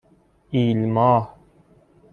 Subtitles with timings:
[0.51, 1.35] ایلماه